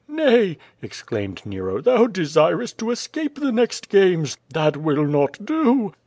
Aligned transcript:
"Nay!" 0.07 0.57
exclaimed 0.81 1.43
Nero, 1.45 1.79
"thou 1.79 2.07
desirest 2.07 2.79
to 2.79 2.89
escape 2.89 3.35
the 3.39 3.51
next 3.51 3.87
games; 3.87 4.35
that 4.51 4.75
will 4.75 5.05
not 5.05 5.45
do." 5.45 5.93